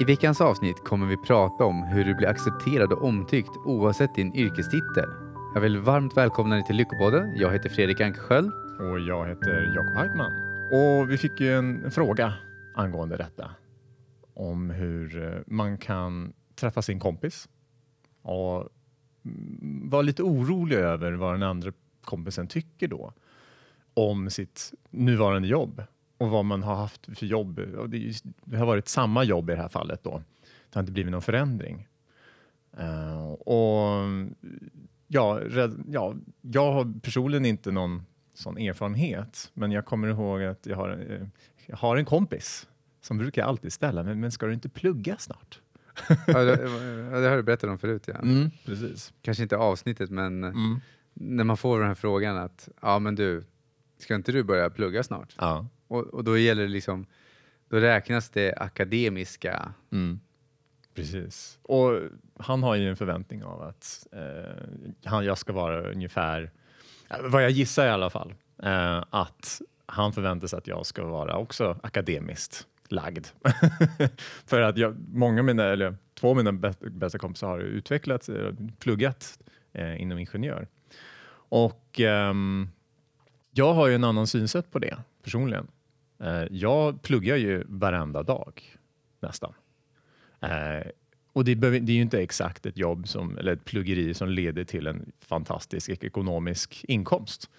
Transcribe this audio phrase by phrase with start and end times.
[0.00, 4.34] I veckans avsnitt kommer vi prata om hur du blir accepterad och omtyckt oavsett din
[4.34, 5.08] yrkestitel.
[5.54, 7.36] Jag vill varmt välkomna dig till Lyckopodden.
[7.36, 8.52] Jag heter Fredrik Ankersköld.
[8.78, 10.32] Och jag heter Jakob Heitman.
[10.72, 12.34] Och vi fick ju en fråga
[12.74, 13.50] angående detta.
[14.34, 17.48] Om hur eh, man kan träffa sin kompis
[18.22, 18.68] och
[19.24, 21.72] mm, vara lite orolig över vad den andra
[22.04, 23.12] kompisen tycker då
[23.94, 25.82] om sitt nuvarande jobb
[26.20, 27.60] och vad man har haft för jobb.
[28.44, 30.22] Det, har varit samma jobb i det här fallet då.
[30.42, 31.88] Det har inte blivit någon förändring.
[32.78, 34.06] Eh, och
[35.06, 35.40] ja,
[35.88, 38.02] ja, jag har personligen inte någon
[38.34, 41.26] sån erfarenhet, men jag kommer ihåg att jag har, eh,
[41.66, 42.68] jag har en kompis
[43.00, 45.60] som brukar alltid ställa men, men ska du inte plugga snart?
[46.26, 46.56] Ja, det,
[47.20, 48.04] det har du berättat om förut.
[48.06, 48.14] Ja.
[48.66, 49.12] Precis.
[49.22, 50.80] Kanske inte avsnittet, men Mm.
[51.14, 53.44] när man får den här frågan att ja, men du,
[53.98, 55.34] ska inte du börja plugga snart?
[55.38, 55.66] Ja.
[55.90, 57.06] Och, och då gäller det liksom,
[57.68, 59.72] då räknas det akademiska.
[59.92, 60.20] Mm.
[60.94, 61.58] Precis.
[61.62, 62.00] Och
[62.38, 64.64] han har ju en förväntning av att eh,
[65.04, 66.50] han, jag ska vara ungefär,
[67.10, 71.04] eh, vad jag gissar i alla fall, eh, att han förväntar sig att jag ska
[71.06, 73.26] vara också akademiskt lagd.
[74.46, 78.28] För att jag, många av mina, eller två av mina bä- bästa kompisar har utvecklat,
[78.28, 79.38] eh, pluggat
[79.72, 80.68] eh, inom ingenjör.
[81.32, 82.68] Och ehm,
[83.50, 85.66] jag har ju en annan synsätt på det personligen.
[86.20, 88.62] Eh, jag pluggar ju varenda dag
[89.20, 89.52] nästan.
[90.40, 90.88] Eh,
[91.32, 94.28] och det, behöver, det är ju inte exakt ett jobb som, eller ett pluggeri som
[94.28, 97.50] leder till en fantastisk ekonomisk inkomst.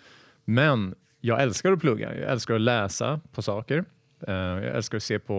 [0.45, 2.15] Men jag älskar att plugga.
[2.15, 3.85] Jag älskar att läsa på saker.
[4.27, 5.33] Eh, jag älskar att se på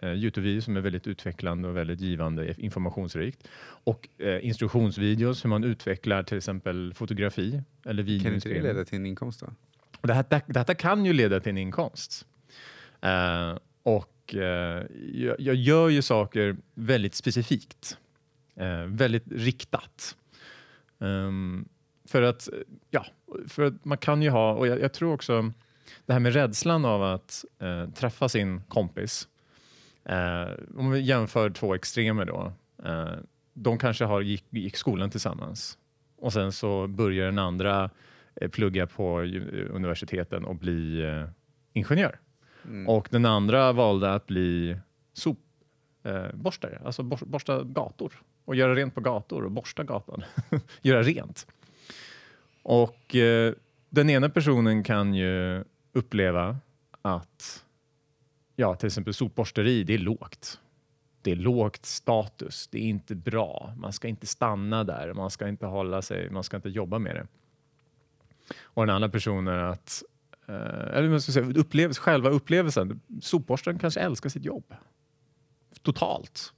[0.00, 3.48] Youtube-videos som är väldigt utvecklande och väldigt givande, informationsrikt.
[3.84, 4.08] Och
[4.40, 8.62] instruktionsvideos, hur man utvecklar till exempel fotografi eller Kan inte det videoinspelning.
[8.62, 9.46] leda till en inkomst då?
[10.00, 12.26] Och det här, det, detta kan ju leda till en inkomst.
[13.00, 17.98] Eh, och eh, jag, jag gör ju saker väldigt specifikt.
[18.56, 20.16] Eh, väldigt riktat.
[20.98, 21.68] Um,
[22.08, 22.48] för att,
[22.90, 23.06] ja,
[23.46, 25.52] för att man kan ju ha, och jag, jag tror också
[26.06, 29.28] det här med rädslan av att eh, träffa sin kompis.
[30.04, 32.52] Eh, om vi jämför två extremer då.
[32.84, 33.12] Eh,
[33.54, 35.78] de kanske har, gick, gick skolan tillsammans
[36.16, 37.90] och sen så börjar den andra
[38.40, 39.20] eh, plugga på
[39.70, 41.24] universiteten och bli eh,
[41.72, 42.18] ingenjör.
[42.68, 42.88] Mm.
[42.88, 44.76] Och den andra valde att bli
[45.12, 48.12] sopborstare, eh, alltså bor borsta gator
[48.44, 50.24] och göra rent på gator och borsta gatan.
[50.82, 51.46] göra rent.
[52.62, 53.54] Och eh,
[53.88, 56.56] den ena personen kan ju uppleva
[57.02, 57.64] att
[58.56, 60.60] ja, till exempel sopborsteri, det är lågt.
[61.22, 63.74] Det är lågt status, det är inte bra.
[63.76, 67.14] Man ska inte stanna där, man ska inte hålla sig, man ska inte jobba med
[67.14, 67.26] det.
[68.60, 70.02] Och den andra personen att
[70.48, 73.00] eller man ska säga, upplevs, själva upplevelsen.
[73.22, 74.74] Sopborstaren kanske älskar sitt jobb.
[75.82, 76.52] Totalt.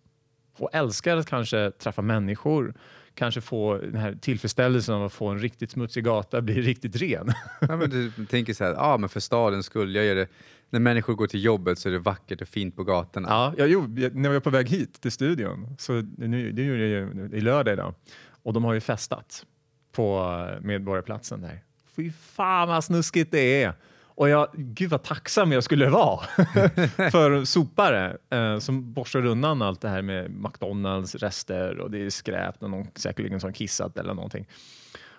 [0.59, 2.75] Och älskar att kanske träffa människor.
[3.15, 7.33] Kanske få den här tillfredsställelsen av att få en riktigt smutsig gata bli riktigt ren.
[7.61, 10.29] Ja, men du tänker så här, ja men för stadens skull, jag gör det.
[10.71, 13.29] När människor går till jobbet så är det vackert och fint på gatorna.
[13.29, 16.63] Ja, ja, jo, jag- när jag var på väg hit till studion, så nu, det
[16.63, 17.95] gjorde jag ju i lördag idag,
[18.43, 19.47] och de har ju festat
[19.93, 20.19] på
[20.55, 21.63] eh, Medborgarplatsen där.
[22.01, 23.75] Fy fan vad snuskigt det är!
[24.05, 26.21] Och jag, gud vad tacksam jag skulle vara
[27.11, 32.11] för sopare eh, som borstar undan allt det här med McDonalds rester och det är
[32.11, 34.47] skräp och någon säkerligen som kissat eller någonting.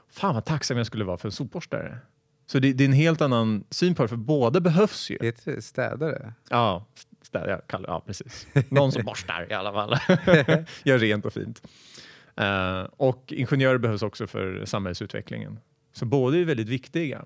[0.10, 1.98] Fan vad tacksam jag skulle vara för en sopborstare.
[2.46, 5.18] Så det, det är en helt annan syn på det, för båda behövs ju.
[5.18, 6.34] Det städare?
[6.50, 6.86] Ja,
[7.22, 8.48] städ, jag kallar, ja, precis.
[8.70, 9.98] Någon som borstar i alla fall.
[10.84, 11.62] Gör rent och fint.
[12.36, 15.60] Eh, och ingenjörer behövs också för samhällsutvecklingen.
[15.92, 17.26] Så båda är väldigt viktiga.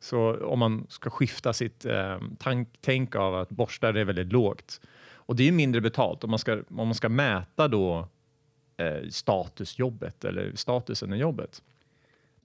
[0.00, 4.80] Så om man ska skifta sitt eh, tank, tänk av att borstar är väldigt lågt.
[5.10, 6.24] Och det är mindre betalt.
[6.24, 8.08] Om man ska, om man ska mäta då
[8.76, 11.62] eh, statusjobbet eller statusen i jobbet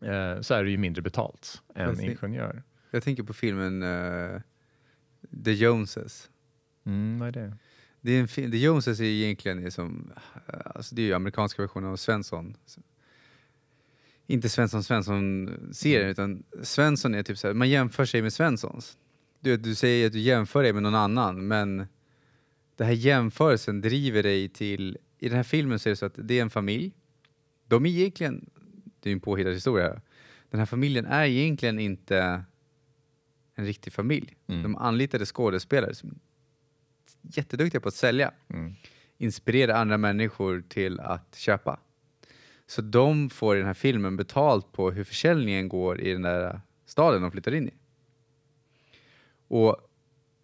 [0.02, 2.24] eh, så är det ju mindre betalt än Precis.
[2.24, 2.64] ingenjör.
[2.92, 4.42] Jag tänker på filmen eh,
[5.46, 6.30] The Joneses.
[6.86, 7.58] Mm, vad är det?
[8.02, 10.12] Det är en The Joneses är egentligen är som,
[10.48, 12.58] eh, alltså det är ju amerikanska versionen av Svensson.
[14.28, 18.98] Inte Svensson Svensson-serien, utan Svensson är typ så här, man jämför sig med Svenssons.
[19.40, 21.78] Du, du säger att du jämför dig med någon annan, men
[22.76, 26.14] den här jämförelsen driver dig till, i den här filmen så är det så att
[26.16, 26.92] det är en familj.
[27.68, 28.50] De är egentligen,
[29.00, 30.02] det är en påhittad historia.
[30.50, 32.44] Den här familjen är egentligen inte
[33.56, 34.38] en riktig familj.
[34.48, 34.64] Mm.
[34.64, 36.16] De anlitade skådespelare som är
[37.22, 38.74] jätteduktiga på att sälja Mm.
[39.18, 41.80] inspirera andra människor till att köpa.
[42.68, 46.62] Så de får i den här filmen betalt på hur försäljningen går i den där
[46.86, 47.74] staden de flyttar in i.
[49.48, 49.78] Och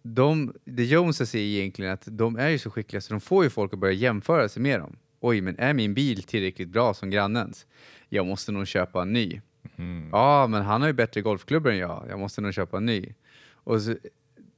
[0.02, 3.50] de, det Joneses är egentligen att de är ju så skickliga så de får ju
[3.50, 4.96] folk att börja jämföra sig med dem.
[5.20, 7.66] Oj, men är min bil tillräckligt bra som grannens?
[8.08, 9.40] Jag måste nog köpa en ny.
[9.76, 10.08] Mm.
[10.12, 12.06] Ja, men han har ju bättre golfklubbor än jag.
[12.08, 13.14] Jag måste nog köpa en ny.
[13.52, 13.96] Och så,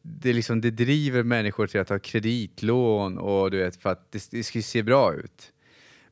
[0.03, 4.31] det, liksom, det driver människor till att ta kreditlån och du vet, för att det,
[4.31, 5.53] det ska se bra ut.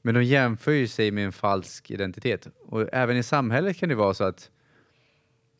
[0.03, 2.47] Men de jämför ju sig med en falsk identitet.
[2.61, 4.51] Och även i samhället kan det vara så att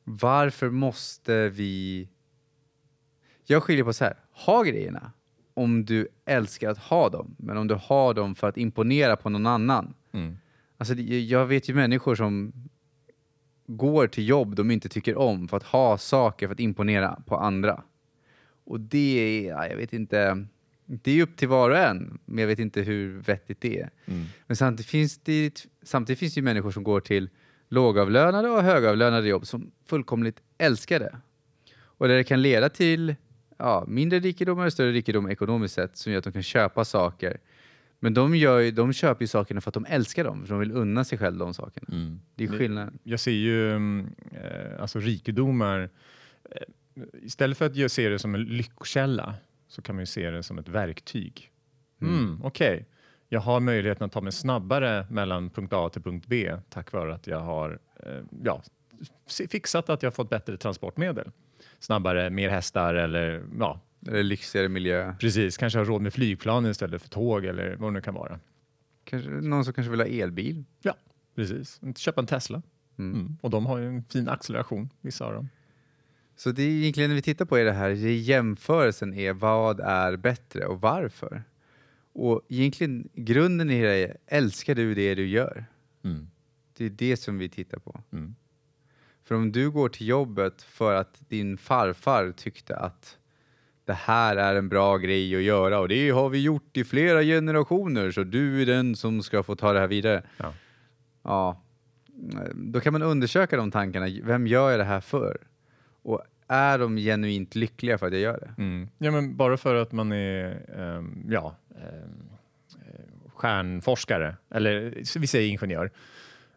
[0.05, 2.09] varför måste vi...
[3.45, 5.13] Jag skiljer på så här, ha grejerna
[5.55, 9.29] om du älskar att ha dem, men om du har dem för att imponera på
[9.29, 9.95] någon annan.
[10.13, 10.37] Mm.
[10.77, 12.53] Alltså, jag vet ju människor som
[13.67, 17.37] går till jobb de inte tycker om för att ha saker för att imponera på
[17.37, 17.83] andra.
[18.65, 20.47] Och det är, ja, jag vet inte,
[20.93, 23.91] det är upp till var och en, men jag vet inte hur vettigt det är.
[24.05, 24.25] Mm.
[24.47, 27.29] Men samtidigt finns det, samtidigt finns det ju människor som går till
[27.69, 31.17] lågavlönade och högavlönade jobb som fullkomligt älskar det.
[31.77, 33.15] Och där det kan leda till
[33.59, 37.41] ja, mindre rikedom eller större rikedom ekonomiskt sett som gör att de kan köpa saker.
[38.01, 40.61] Men de, gör ju, de köper ju sakerna för att de älskar dem, för de
[40.61, 41.87] vill unna sig själva de sakerna.
[41.93, 42.21] Mm.
[42.35, 42.99] Det är skillnaden.
[43.03, 45.91] Jag ser ju mm, eh, alltså rikedomar,
[46.51, 46.63] eh,
[47.23, 49.35] istället för att jag ser det som en lyckokälla
[49.71, 51.51] så kan man ju se det som ett verktyg.
[52.03, 52.41] Mm.
[52.43, 52.87] Okej,
[53.29, 57.15] jag har möjligheten att ta mig snabbare mellan punkt A till punkt B tack vare
[57.15, 58.13] att jag har eh,
[58.45, 58.63] ja,
[59.29, 61.31] fi- fixat att jag fått bättre transportmedel.
[61.79, 65.15] Snabbare, mer hästar eller ja, Eller lyxigare miljö.
[65.21, 68.41] precis, kanske har råd med flygplan istället för tåg eller vad det nu kan vara.
[69.05, 70.65] Kanske, någon som kanske vill ha elbil.
[70.83, 70.95] Ja,
[71.35, 71.81] precis.
[71.97, 72.63] Köpa en Tesla.
[72.99, 73.21] Mm.
[73.21, 73.37] Mm.
[73.41, 75.49] Och de har ju en fin acceleration, vissa av dem.
[76.41, 79.81] Så det är egentligen när vi tittar på det här, det är jämförelsen är vad
[79.81, 81.43] är bättre och varför?
[82.13, 85.65] Och egentligen grunden i det är, älskar du det du gör?
[86.05, 86.31] Mm.
[86.77, 88.01] Det är det som vi tittar på.
[88.13, 88.35] Mm.
[89.25, 93.19] För om du går till jobbet för att din farfar tyckte att
[93.85, 97.23] det här är en bra grej att göra och det har vi gjort i flera
[97.23, 100.23] generationer så du är den som ska få ta det här vidare.
[100.37, 100.55] Ja.
[101.23, 101.63] Ja,
[102.55, 104.09] då kan man undersöka de tankarna.
[104.23, 105.47] Vem gör jag det här för?
[106.03, 108.63] Och är de genuint lyckliga för att jag gör det?
[108.63, 108.89] Mm.
[108.99, 112.11] Ja, men bara för att man är ehm, ja, eh,
[113.35, 115.91] stjärnforskare, eller vi säger ingenjör,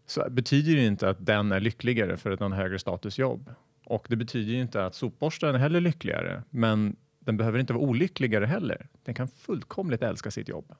[0.06, 3.54] så betyder det inte att den är lyckligare för att den har högre statusjobb.
[3.86, 8.46] Och det betyder inte att sopborstaren är heller lyckligare, men den behöver inte vara olyckligare
[8.46, 8.88] heller.
[9.04, 10.76] Den kan fullkomligt älska sitt jobb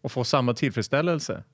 [0.00, 1.44] och få samma tillfredsställelse.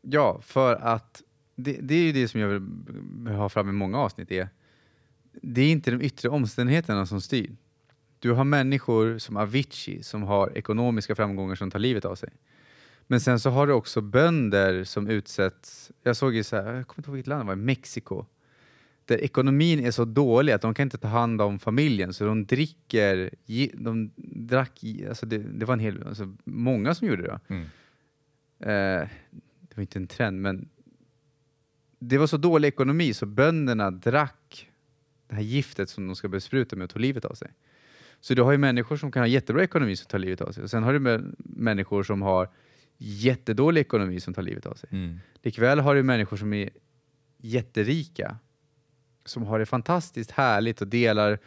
[0.00, 1.22] Ja, för att
[1.56, 4.32] det, det är ju det som jag vill ha fram i många avsnitt.
[4.32, 4.48] Är,
[5.32, 7.56] det är inte de yttre omständigheterna som styr.
[8.18, 12.30] Du har människor som Avicii som har ekonomiska framgångar som tar livet av sig.
[13.06, 16.86] Men sen så har du också bönder som utsätts, jag såg ju så här, jag
[16.86, 18.26] kommer inte ihåg vilket land det var, i Mexiko.
[19.04, 22.46] Där ekonomin är så dålig att de kan inte ta hand om familjen så de
[22.46, 23.30] dricker,
[23.74, 27.40] de drack, alltså det, det var en hel, alltså många som gjorde det.
[27.48, 27.62] Mm.
[28.60, 29.08] Eh,
[29.60, 30.68] det var inte en trend, men
[31.98, 34.71] det var så dålig ekonomi så bönderna drack
[35.32, 37.50] det här giftet som de ska bespruta med och tog livet av sig.
[38.20, 40.62] Så du har ju människor som kan ha jättebra ekonomi som tar livet av sig
[40.62, 42.48] och sen har du mä- människor som har
[42.98, 44.88] jättedålig ekonomi som tar livet av sig.
[44.92, 45.20] Mm.
[45.42, 46.70] Likväl har du människor som är
[47.38, 48.36] jätterika
[49.24, 51.38] som har det fantastiskt härligt och delar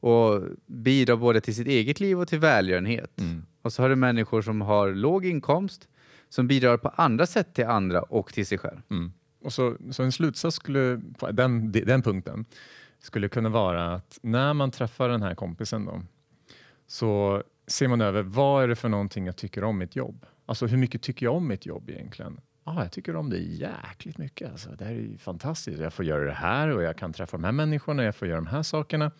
[0.00, 3.20] och bidrar både till sitt eget liv och till välgörenhet.
[3.20, 3.46] Mm.
[3.62, 5.88] Och så har du människor som har låg inkomst
[6.28, 8.80] som bidrar på andra sätt till andra och till sig själv.
[8.90, 9.12] Mm.
[9.40, 12.44] Och så, så en slutsats skulle, på den, den punkten
[13.04, 16.02] skulle kunna vara att när man träffar den här kompisen då,
[16.86, 20.26] så ser man över vad är det för någonting jag tycker om mitt jobb?
[20.46, 22.40] Alltså hur mycket tycker jag om mitt jobb egentligen?
[22.64, 24.50] Ah, jag tycker om det jäkligt mycket.
[24.50, 25.80] Alltså, det här är ju fantastiskt.
[25.80, 28.40] Jag får göra det här och jag kan träffa de här människorna, jag får göra
[28.40, 29.10] de här sakerna.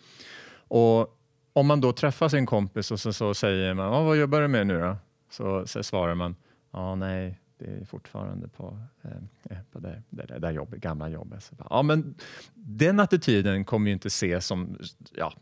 [0.67, 1.19] Och
[1.53, 4.47] om man då träffar sin kompis och så, så säger man, ah, vad jobbar du
[4.47, 4.97] med nu då?
[5.29, 6.35] Så, så svarar man,
[6.71, 9.11] ja ah, nej, det är fortfarande på, eh,
[9.49, 11.43] eh på det, det, det där jobbet, gamla jobbet.
[11.43, 12.15] Så bara, ja, men
[12.53, 14.77] den attityden kommer ju inte ses som
[15.15, 15.33] ja,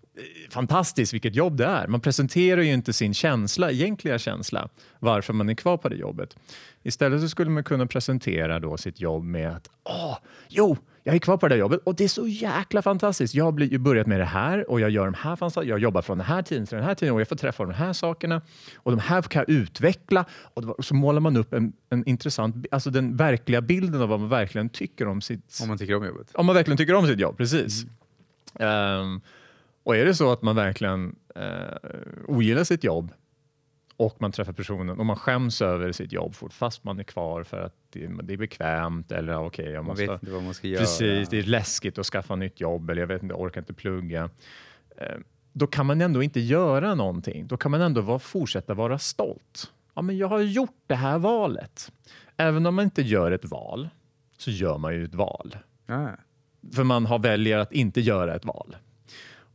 [0.49, 1.87] fantastiskt vilket jobb det är.
[1.87, 6.37] Man presenterar ju inte sin känsla, egentliga känsla varför man är kvar på det jobbet.
[6.83, 10.17] Istället så skulle man kunna presentera då sitt jobb med att Åh,
[10.49, 13.35] jo, jag är kvar på det där jobbet och det är så jäkla fantastiskt.
[13.35, 16.17] Jag har börjat med det här och jag gör de här fantastiska, jag jobbar från
[16.17, 18.41] den här tiden till den här tiden och jag får träffa de här sakerna
[18.75, 22.89] och de här kan jag utveckla och så målar man upp en, en intressant, alltså
[22.89, 26.31] den verkliga bilden av vad man verkligen tycker om sitt, Om man tycker om jobbet.
[26.33, 27.85] om man verkligen tycker om sitt jobb, precis.
[28.59, 29.21] Ehm,
[29.83, 31.45] och är det så att man verkligen uh,
[32.27, 33.11] ogillar sitt jobb
[33.97, 37.43] och man träffar personen och man skäms över sitt jobb fort, fast man är kvar
[37.43, 40.67] för att det, det är bekvämt eller okej, jag Man vet inte vad man ska
[40.67, 40.79] göra.
[40.79, 43.73] Precis, det är läskigt att skaffa nytt jobb eller jag vet inte, jag orkar inte
[43.73, 44.29] plugga.
[44.97, 45.17] Eh,
[45.53, 47.47] då kan man ändå inte göra någonting.
[47.47, 49.71] Då kan man ändå vara, fortsätta vara stolt.
[49.93, 51.91] Ja, men jag har gjort det här valet.
[52.37, 53.89] Även om man inte gör ett val
[54.37, 55.57] så gör man ju ett val.
[55.85, 56.09] Ja.
[56.73, 58.75] För man har väljer att inte göra ett val.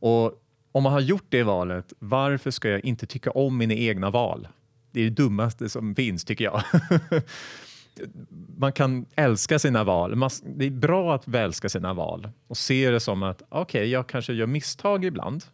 [0.00, 0.42] Och
[0.78, 4.48] om man har gjort det valet, varför ska jag inte tycka om mina egna val?
[4.90, 6.62] Det är det dummaste som finns tycker jag.
[8.56, 10.28] man kan älska sina val.
[10.44, 14.06] Det är bra att älska sina val och se det som att okej, okay, jag
[14.06, 15.44] kanske gör misstag ibland,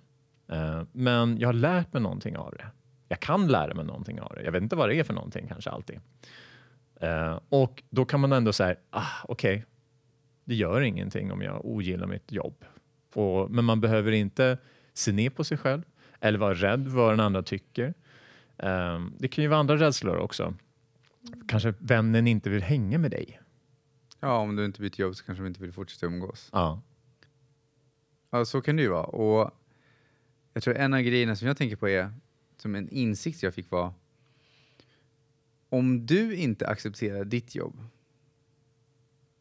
[0.52, 2.66] eh, men jag har lärt mig någonting av det.
[3.08, 4.42] Jag kan lära mig någonting av det.
[4.42, 6.00] Jag vet inte vad det är för någonting kanske alltid.
[7.00, 9.64] Eh, och då kan man ändå säga, ah, okej, okay,
[10.44, 12.64] det gör ingenting om jag ogillar mitt jobb.
[13.14, 14.58] Och, men man behöver inte
[14.94, 15.82] se ner på sig själv
[16.20, 17.94] eller vara rädd för vad den andra tycker.
[18.56, 20.54] Um, det kan ju vara andra rädslor också.
[21.48, 23.40] Kanske vännen inte vill hänga med dig.
[24.20, 26.48] Ja, om du inte byter jobb så kanske de inte vill fortsätta umgås.
[26.52, 26.82] Ja.
[28.30, 29.04] Ja, så kan det ju vara.
[29.04, 29.50] Och
[30.52, 32.12] jag tror en av grejerna som jag tänker på är,
[32.56, 33.92] som en insikt jag fick var,
[35.68, 37.80] om du inte accepterar ditt jobb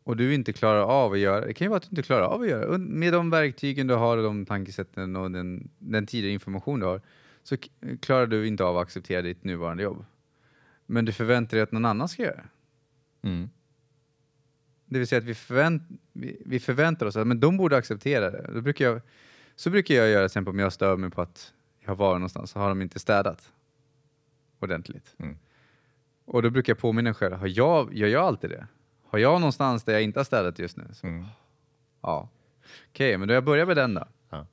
[0.04, 2.24] och du inte klarar av att göra det kan ju vara att du inte klarar
[2.24, 2.78] av att göra.
[2.78, 6.86] Med de verktygen du har och de tankesätten och den, den tid och information du
[6.86, 7.02] har
[7.44, 7.58] så
[8.02, 10.06] klarar du inte av att acceptera ditt nuvarande jobb.
[10.86, 12.50] Men du förväntar dig att någon annan ska göra det.
[13.28, 13.50] Mm.
[14.86, 15.84] Det vill säga att vi, förvänt,
[16.14, 18.50] vi, vi, förväntar oss att men de borde acceptera det.
[18.54, 19.02] Då brukar jag,
[19.56, 22.52] så brukar jag göra exempel om jag stör mig på att jag har varit någonstans
[22.52, 23.52] så har de inte städat
[24.60, 25.16] ordentligt.
[25.18, 25.38] Mm.
[26.26, 28.68] Och då brukar jag påminna mig själv, har jag, gör jag alltid det?
[29.14, 30.84] Har jag någonstans där jag inte har städat just nu?
[30.94, 31.26] Så, mm.
[32.02, 32.30] Ja.
[32.90, 34.08] Okej, okay, men då jag börjar med den då.
[34.30, 34.48] Ja.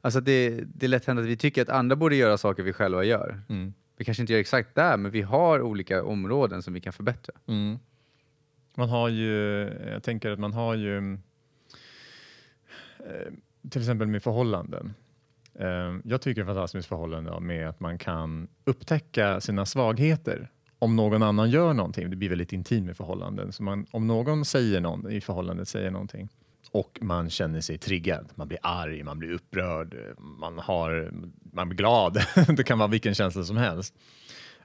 [0.00, 2.72] Alltså det, det är lätt hänt att vi tycker att andra borde göra saker vi
[2.72, 3.40] själva gör.
[3.48, 3.74] Mm.
[3.96, 7.34] Vi kanske inte gör exakt där, men vi har olika områden som vi kan förbättra.
[7.46, 7.78] Mm.
[8.74, 11.12] Man har ju, jag tänker att man har ju,
[12.98, 13.32] eh,
[13.70, 14.94] till exempel med förhållanden.
[15.54, 20.96] Eh, jag tycker det är fantastiskt förhållande med att man kan upptäcka sina svagheter om
[20.96, 24.80] någon annan gör någonting, det blir väldigt intimt i förhållanden, så man, om någon säger
[24.80, 26.28] någon, i förhållandet säger någonting
[26.70, 31.12] och man känner sig triggad, man blir arg, man blir upprörd, man, har,
[31.52, 32.24] man blir glad,
[32.56, 33.94] det kan vara vilken känsla som helst.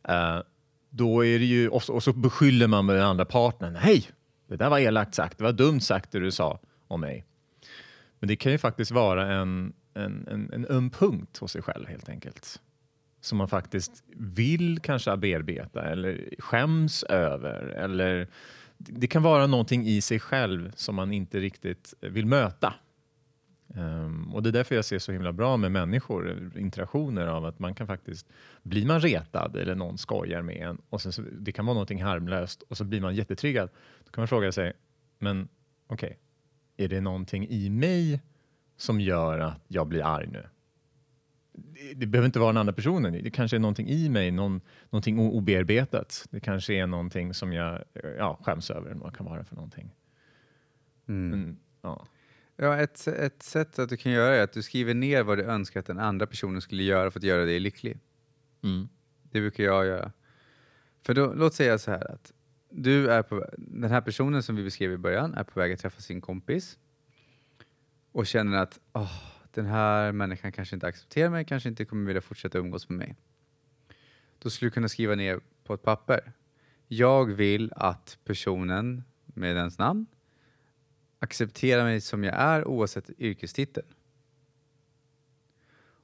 [0.09, 0.41] Uh,
[0.89, 4.07] då är det ju, och så, och så beskyller man med den andra partnern, hej,
[4.47, 7.25] det där var elakt sagt, det var dumt sagt det du sa om mig.
[8.19, 11.87] Men det kan ju faktiskt vara en, en, en, en öm punkt hos sig själv
[11.87, 12.61] helt enkelt
[13.21, 17.61] som man faktiskt vill kanske bearbeta eller skäms över.
[17.61, 18.27] Eller
[18.77, 22.73] det kan vara någonting i sig själv som man inte riktigt vill möta.
[23.75, 27.59] Um, och Det är därför jag ser så himla bra med människor, interaktioner av att
[27.59, 28.27] man kan faktiskt,
[28.63, 32.03] blir man retad eller någon skojar med en och sen så, det kan vara någonting
[32.03, 33.69] harmlöst och så blir man jättetriggad.
[34.05, 34.73] Då kan man fråga sig,
[35.19, 35.47] men
[35.87, 38.21] okej, okay, är det någonting i mig
[38.77, 40.45] som gör att jag blir arg nu?
[41.95, 43.23] Det behöver inte vara den andra personen.
[43.23, 46.27] Det kanske är någonting i mig, någon, någonting obearbetat.
[46.31, 47.83] Det kanske är någonting som jag
[48.17, 49.91] ja, skäms över, vad kan vara för någonting.
[51.07, 51.29] Mm.
[51.29, 52.07] Men, ja.
[52.55, 55.43] Ja, ett, ett sätt att du kan göra är att du skriver ner vad du
[55.43, 57.99] önskar att den andra personen skulle göra för att göra dig lycklig.
[58.63, 58.89] Mm.
[59.23, 60.11] Det brukar jag göra.
[61.05, 62.33] För då, låt säga så här att
[62.69, 65.79] du är på, den här personen som vi beskrev i början är på väg att
[65.79, 66.77] träffa sin kompis
[68.11, 72.21] och känner att oh, den här människan kanske inte accepterar mig, kanske inte kommer vilja
[72.21, 73.15] fortsätta umgås med mig.
[74.39, 76.33] Då skulle du kunna skriva ner på ett papper.
[76.87, 80.05] Jag vill att personen med dens namn
[81.19, 83.85] accepterar mig som jag är oavsett yrkestitel.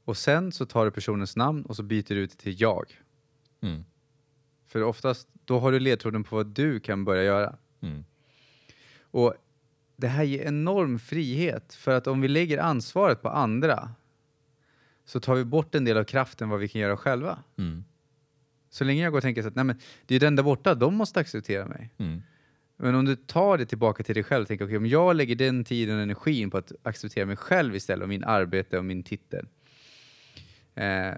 [0.03, 3.01] Och sen så tar du personens namn och så byter du ut det till jag.
[3.61, 3.85] Mm.
[4.65, 7.57] För oftast, då har du ledtråden på vad du kan börja göra.
[7.81, 8.05] Mm.
[8.99, 9.35] Och
[9.97, 13.91] det här ger enorm frihet för att om vi lägger ansvaret på andra
[15.05, 17.39] så tar vi bort en del av kraften vad vi kan göra själva.
[17.57, 17.83] Mm.
[18.69, 20.75] Så länge jag går och tänker så att nej men, det är den där borta,
[20.75, 21.93] de måste acceptera mig.
[21.97, 22.21] Mm.
[22.77, 25.35] Men om du tar det tillbaka till dig själv och tänker okay, om jag lägger
[25.35, 29.03] den tiden och energin på att acceptera mig själv istället och min arbete och min
[29.03, 29.47] titel.
[30.75, 31.13] Eh,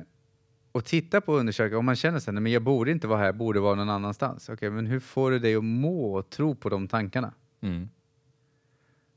[0.72, 3.26] och titta på och undersöka, om man känner att men jag borde inte vara här,
[3.26, 4.50] jag borde vara någon annanstans.
[4.50, 7.34] Okej, okay, men hur får du dig att må och tro på de tankarna?
[7.62, 7.90] Mm.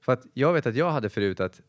[0.02, 1.61] För att jag vet att jag hade förut att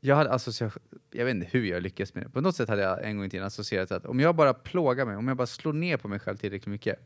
[0.00, 2.30] jag hade association, jag vet inte hur jag lyckades med det.
[2.30, 5.06] På något sätt hade jag en gång i tiden associerat att om jag bara plågar
[5.06, 6.98] mig, om jag bara slår ner på mig själv tillräckligt mycket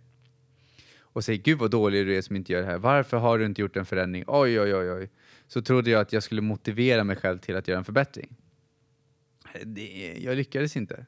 [1.12, 2.78] och säger gud vad dålig du är som inte gör det här.
[2.78, 4.24] Varför har du inte gjort en förändring?
[4.26, 5.10] Oj, oj, oj, oj.
[5.46, 8.36] Så trodde jag att jag skulle motivera mig själv till att göra en förbättring.
[9.64, 11.06] Det, jag lyckades inte.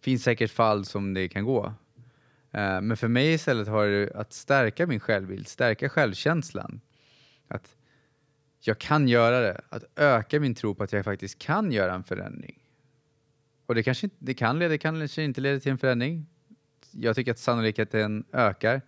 [0.00, 1.66] Finns säkert fall som det kan gå.
[1.66, 6.80] Uh, men för mig istället har det att stärka min självbild, stärka självkänslan.
[7.48, 7.76] Att
[8.66, 9.60] jag kan göra det.
[9.68, 12.58] Att öka min tro på att jag faktiskt kan göra en förändring.
[13.66, 16.26] Och det kanske inte, det kan leda, det kanske inte leder till en förändring.
[16.90, 18.82] Jag tycker att sannolikheten ökar.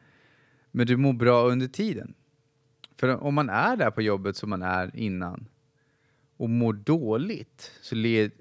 [0.70, 2.14] Men du mår bra under tiden.
[2.96, 5.48] För om man är där på jobbet som man är innan
[6.36, 8.32] och mår dåligt så led,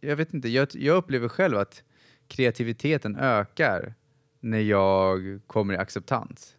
[0.00, 1.82] jag vet inte, jag, jag upplever själv att
[2.26, 3.94] kreativiteten ökar
[4.40, 6.56] när jag kommer i acceptans.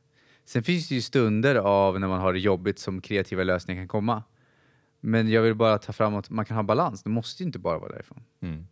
[0.51, 3.87] Sen finns det ju stunder av när man har det jobbigt som kreativa lösningar kan
[3.87, 4.23] komma.
[4.99, 7.03] Men jag vill bara ta fram att man kan ha balans.
[7.03, 8.23] Det måste ju inte bara vara därifrån.
[8.39, 8.67] Mm.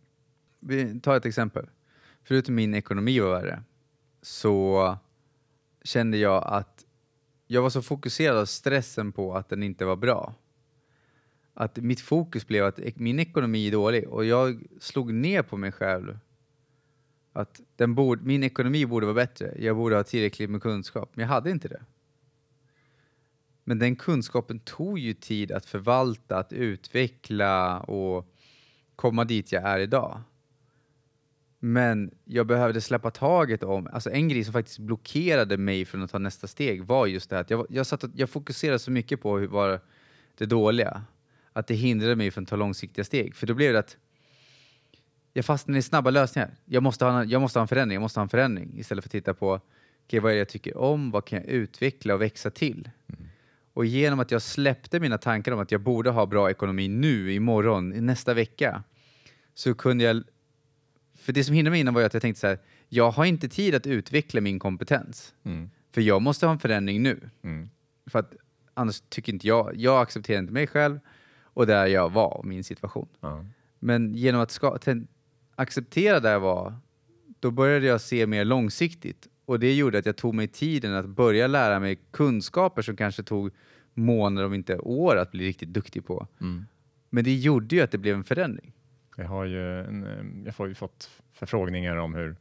[0.60, 1.66] Vi tar ett exempel.
[2.24, 3.62] Förutom min ekonomi var värre
[4.22, 4.96] så
[5.84, 6.84] kände jag att
[7.46, 10.34] jag var så fokuserad av stressen på att den inte var bra.
[11.54, 15.72] Att mitt fokus blev att min ekonomi är dålig och jag slog ner på mig
[15.72, 16.18] själv.
[17.32, 19.54] Att den borde, min ekonomi borde vara bättre.
[19.58, 21.82] Jag borde ha tillräckligt med kunskap, men jag hade inte det.
[23.64, 28.34] Men den kunskapen tog ju tid att förvalta, att utveckla och
[28.96, 30.20] komma dit jag är idag.
[31.58, 36.10] Men jag behövde släppa taget om, alltså en grej som faktiskt blockerade mig från att
[36.10, 38.90] ta nästa steg var just det här att jag, jag, satt och, jag fokuserade så
[38.90, 39.80] mycket på hur var
[40.34, 41.02] det dåliga,
[41.52, 43.34] att det hindrade mig från att ta långsiktiga steg.
[43.34, 43.96] För då blev det att
[45.32, 46.50] jag fastnade i snabba lösningar.
[46.64, 49.08] Jag måste ha, jag måste ha en förändring, jag måste ha en förändring istället för
[49.08, 49.60] att titta på
[50.06, 52.90] okay, vad är det jag tycker om, vad kan jag utveckla och växa till?
[53.72, 57.32] Och genom att jag släppte mina tankar om att jag borde ha bra ekonomi nu,
[57.32, 58.82] imorgon, i nästa vecka,
[59.54, 60.22] så kunde jag...
[61.14, 62.58] För det som hindrade mig innan var att jag tänkte så här,
[62.88, 65.34] jag har inte tid att utveckla min kompetens.
[65.42, 65.70] Mm.
[65.92, 67.30] För jag måste ha en förändring nu.
[67.42, 67.70] Mm.
[68.06, 68.34] För att
[68.74, 71.00] annars tycker inte jag, jag accepterar inte mig själv
[71.42, 73.08] och där jag var och min situation.
[73.78, 74.78] Men genom att ska,
[75.60, 76.74] acceptera där jag var,
[77.40, 79.28] då började jag se mer långsiktigt.
[79.44, 83.22] Och det gjorde att jag tog mig tiden att börja lära mig kunskaper som kanske
[83.22, 83.50] tog
[83.94, 86.26] månader, om inte år, att bli riktigt duktig på.
[86.40, 86.66] Mm.
[87.10, 88.72] Men det gjorde ju att det blev en förändring.
[89.16, 92.36] Jag har ju, en, eh, jag får ju fått förfrågningar om hur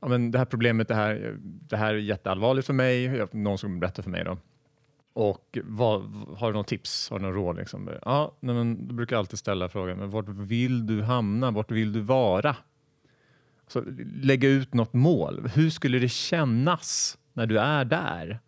[0.00, 3.26] ja, men det här problemet, det här, det här är jätteallvarligt för mig.
[3.32, 4.38] Någon som berättar för mig då.
[5.12, 6.02] Och vad,
[6.36, 7.10] har du något tips?
[7.10, 7.56] Har du något råd?
[7.56, 7.90] Liksom?
[8.04, 11.50] Ja, nej, men du brukar alltid ställa frågan, men vart vill du hamna?
[11.50, 12.56] Vart vill du vara?
[13.66, 13.84] Så,
[14.22, 15.48] lägga ut något mål.
[15.54, 18.40] Hur skulle det kännas när du är där?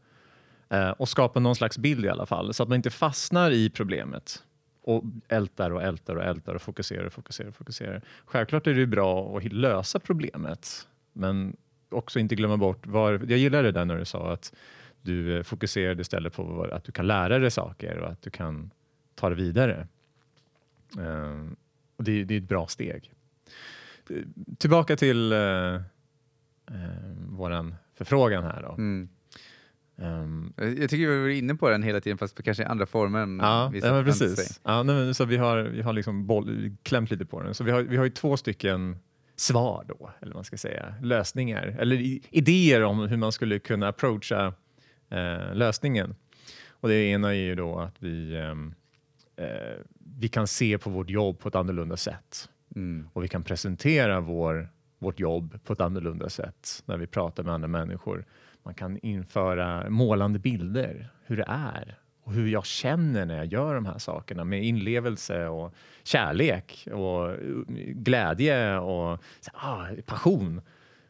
[0.69, 3.71] Eh, och skapa någon slags bild i alla fall, så att man inte fastnar i
[3.71, 4.43] problemet
[4.83, 8.03] och ältar och ältar och ältar och fokuserar och fokuserar och fokuserar.
[8.25, 11.57] Självklart är det bra att lösa problemet, men
[11.91, 14.53] också inte glömma bort var, jag gillar det där när du sa att
[15.03, 18.71] du eh, fokuserade istället på att du kan lära dig saker och att du kan
[19.15, 19.89] ta det vidare.
[20.99, 21.53] Eh,
[21.97, 23.13] och det, det är ett bra steg.
[24.11, 24.17] Eh,
[24.59, 25.81] Tillbaka till uh,
[27.29, 28.73] våran förfrågan här då.
[28.73, 29.09] Mm.
[29.99, 33.73] Ehm, Jag tycker vi var inne på den hela tiden, fast kanske andra former Ja,
[33.75, 34.61] ja precis.
[34.65, 37.55] Ja, nej, men så vi har, vi har liksom boll, klämt lite på den.
[37.55, 38.97] Så vi har, vi har ju två stycken
[39.37, 43.89] svar då, eller man ska säga, lösningar, eller i, idéer om hur man skulle kunna
[43.89, 44.55] approacha
[45.13, 46.15] eh, lösningen.
[46.71, 48.75] Och det ena är ju då att vi, ehm,
[49.37, 49.47] eh,
[50.19, 53.09] vi kan se på vårt jobb på ett annorlunda sätt Mm.
[53.13, 57.55] och vi kan presentera vår, vårt jobb på ett annorlunda sätt när vi pratar med
[57.55, 58.25] andra människor.
[58.63, 63.75] Man kan införa målande bilder, hur det är och hur jag känner när jag gör
[63.75, 67.37] de här sakerna med inlevelse och kärlek och
[67.95, 69.19] glädje och
[69.53, 70.61] ah, passion.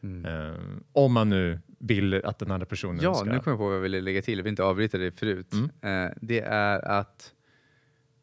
[0.01, 0.55] Eh,
[0.91, 3.23] om man nu vill att den andra personen Ja, ska...
[3.25, 4.37] nu kommer jag på vad jag ville lägga till.
[4.37, 5.53] Jag vill inte avbryta dig förut.
[5.53, 6.05] Mm.
[6.05, 7.33] Eh, det är att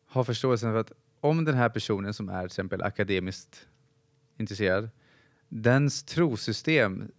[0.06, 3.68] ha förståelsen för att om den här personen som är till exempel akademiskt
[4.38, 4.90] intresserad,
[5.48, 7.10] dens trosystem,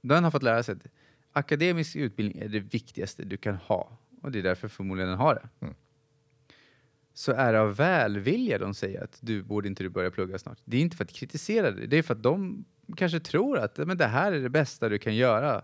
[0.00, 0.86] den har fått lära sig att
[1.32, 3.98] akademisk utbildning är det viktigaste du kan ha.
[4.22, 5.66] Och det är därför förmodligen den har det.
[5.66, 5.74] Mm.
[7.14, 10.58] Så är det av välvilja de säger att du borde inte du börja plugga snart.
[10.64, 12.64] Det är inte för att kritisera dig, det är för att de
[12.96, 15.62] kanske tror att men det här är det bästa du kan göra.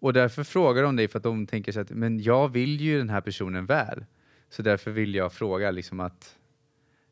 [0.00, 2.98] Och därför frågar de dig för att de tänker sig att men jag vill ju
[2.98, 4.04] den här personen väl.
[4.50, 6.36] Så därför vill jag fråga liksom att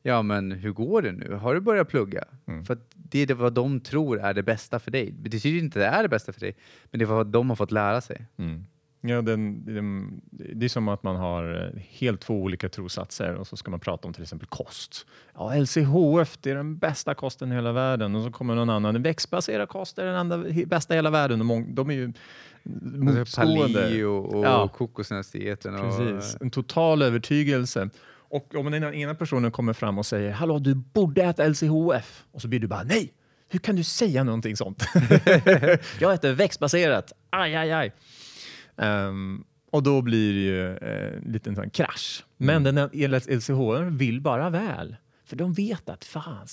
[0.02, 1.34] ja men hur går det nu?
[1.34, 2.24] Har du börjat plugga?
[2.46, 2.64] Mm.
[2.64, 5.10] För det är vad de tror är det bästa för dig.
[5.10, 6.56] Det betyder inte att det är det bästa för dig,
[6.90, 8.26] men det är vad de har fått lära sig.
[8.36, 8.64] Mm.
[9.00, 13.46] Ja, den, den, det är som att man har eh, helt två olika trossatser och
[13.46, 15.06] så ska man prata om till exempel kost.
[15.34, 19.02] Ja, LCHF det är den bästa kosten i hela världen och så kommer någon annan.
[19.02, 21.50] Växtbaserad kost är den enda, bästa i hela världen.
[21.50, 22.12] Och de är ju
[22.62, 23.82] motstående.
[23.82, 24.68] Paleo och Ja.
[24.68, 25.76] kokosnötsdieten.
[25.80, 27.90] Precis, en total övertygelse.
[28.30, 32.42] Och om den ena personen kommer fram och säger hallå du borde äta LCHF och
[32.42, 33.12] så blir du bara nej,
[33.48, 34.84] hur kan du säga någonting sånt?
[36.00, 37.92] jag äter växtbaserat, aj aj aj.
[38.78, 42.24] Ehm, och då blir det ju eh, en liten sån krasch.
[42.36, 42.88] Men den här
[43.36, 44.96] LCHF vill bara väl.
[45.24, 46.46] För de vet att fan,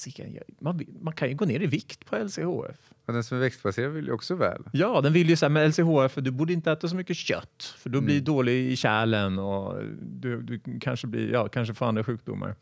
[0.60, 2.78] man, man kan ju gå ner i vikt på LCHF.
[3.06, 4.64] Och den som är växtbaserad vill ju också väl.
[4.74, 7.90] Ja, den vill ju säga med LCHF, du borde inte äta så mycket kött för
[7.90, 8.26] då blir du Mm.
[8.26, 12.56] dålig i kärlen och du, du kanske, blir, ja, kanske får andra sjukdomar.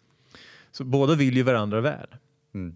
[0.71, 2.08] Så båda vill ju varandra väl.
[2.54, 2.76] Mm.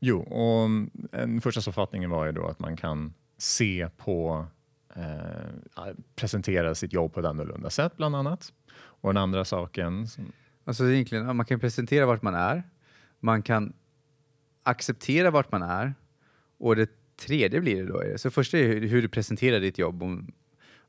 [0.00, 0.68] Jo, och
[1.12, 4.46] den första författningen var ju då att man kan se på,
[4.96, 8.52] eh, presentera sitt jobb på ett annorlunda sätt bland annat.
[8.76, 10.32] Och den andra saken, som,
[10.66, 12.62] Alltså egentligen, man kan presentera vart man är.
[13.20, 13.72] Man kan
[14.62, 15.94] acceptera vart man är.
[16.58, 18.00] Och det tredje blir det då.
[18.00, 18.18] det.
[18.18, 20.02] Så första är hur, hur du presenterar ditt jobb.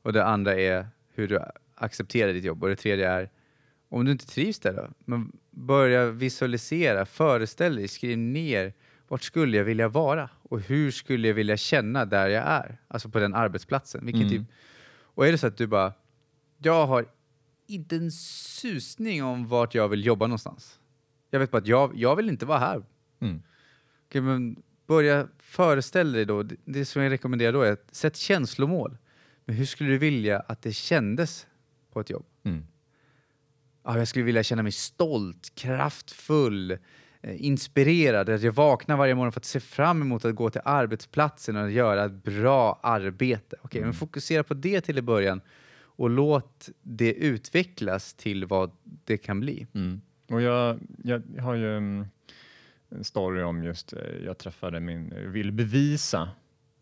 [0.02, 1.40] Och det andra är hur du
[1.74, 2.62] accepterar ditt jobb.
[2.62, 3.30] Och det tredje är
[3.88, 4.88] om du inte trivs där då.
[5.04, 8.72] Men börja visualisera, föreställ dig, skriv ner.
[9.08, 10.30] Vart skulle jag vilja vara?
[10.48, 12.78] Och hur skulle jag vilja känna där jag är?
[12.88, 14.04] Alltså på den arbetsplatsen.
[14.06, 14.32] Vilken Mm.
[14.32, 14.46] typ.
[15.00, 15.92] Och är det så att du bara,
[16.58, 17.06] jag har
[17.66, 20.80] inte en susning om vart jag vill jobba någonstans.
[21.30, 22.82] Jag vet bara att jag, jag vill inte vara här.
[23.20, 23.42] mm,
[24.06, 28.16] Okej, men börja föreställa dig då, det, det som jag rekommenderar då är att sätt
[28.16, 28.96] känslomål.
[29.44, 31.46] Men hur skulle du vilja att det kändes
[31.92, 32.26] på ett jobb?
[32.44, 32.66] mm,
[33.84, 36.78] Ja, jag skulle vilja känna mig stolt, kraftfull,
[37.22, 38.28] inspirerad.
[38.28, 41.70] Att jag vaknar varje morgon för att se fram emot att gå till arbetsplatsen och
[41.70, 43.56] göra ett bra arbete.
[43.62, 45.40] Okej, men fokusera på det till i början
[45.80, 48.70] och låt det utvecklas till vad
[49.04, 49.66] det kan bli.
[49.74, 50.00] mm.
[50.30, 52.06] Och jag, jag har ju mm,
[52.88, 56.30] en story om just, eh, jag träffade min, jag vill bevisa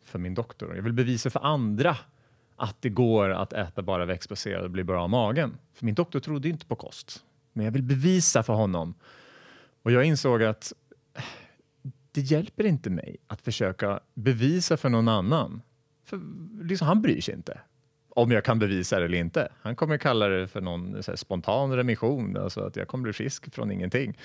[0.04, 1.96] för min doktor, jag vill bevisa för andra
[2.56, 5.58] att det går att äta bara växtbaserat och bli bra av magen.
[5.74, 8.94] För min doktor trodde inte på kost, men jag vill bevisa för honom.
[9.86, 10.72] Och jag insåg att
[11.14, 11.22] eh,
[12.12, 15.62] det hjälper inte mig att försöka bevisa för någon annan.
[16.04, 16.20] För
[16.64, 17.60] liksom, han bryr sig inte
[18.08, 19.48] om jag kan bevisa det eller inte.
[19.60, 23.02] Han kommer kalla det för någon eh, så här, spontan remission, alltså att jag kommer
[23.02, 24.18] bli frisk från ingenting.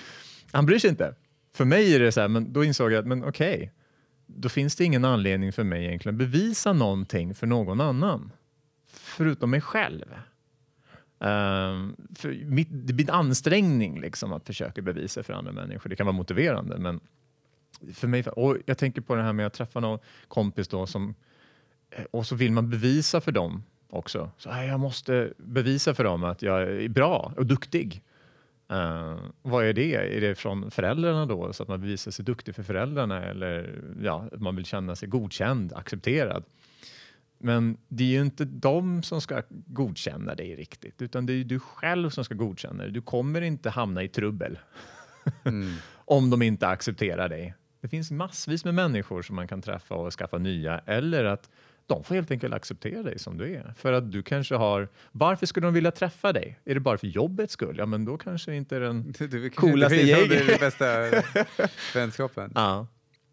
[0.52, 1.14] Han bryr sig inte.
[1.54, 3.72] För mig är det så här, men då insåg jag att men okej,
[4.26, 8.32] då finns det ingen anledning för mig egentligen att bevisa någonting för någon annan.
[8.92, 10.14] Förutom mig själv.
[11.22, 15.90] Ehm, för mitt, det blir en ansträngning liksom att försöka bevisa för andra människor.
[15.90, 17.00] Det kan vara motiverande, men
[17.94, 21.14] för mig, och jag tänker på det här med att träffa någon kompis då som
[21.90, 24.30] eh, och så vill man bevisa för dem också.
[24.38, 28.02] Så "Nej, jag måste bevisa för dem att jag är bra och duktig.
[28.72, 29.94] Uh, vad är det?
[30.16, 31.52] Är det från föräldrarna då?
[31.52, 35.08] Så att man bevisar sig duktig för föräldrarna eller ja, att man vill känna sig
[35.08, 36.44] godkänd, accepterad.
[37.44, 41.44] Men det är ju inte de som ska godkänna dig riktigt, utan det är ju
[41.44, 42.92] du själv som ska godkänna dig.
[42.92, 44.58] Du kommer inte hamna i trubbel
[45.44, 45.74] Mm.
[45.94, 47.54] om de inte accepterar dig.
[47.80, 51.50] Det finns massvis med människor som man kan träffa och skaffa nya eller att
[51.86, 53.74] de får helt enkelt acceptera dig som du är.
[53.76, 54.88] För att du kanske har...
[55.12, 56.58] Varför skulle de vilja träffa dig?
[56.64, 57.74] Är det bara för jobbets skull?
[57.78, 59.12] Ja, men då kanske inte den...
[59.18, 60.46] Du, du, Coolaste det finns nog gäng.
[60.46, 60.86] den bästa
[61.94, 62.52] vänskapen.
[62.54, 62.86] Ja.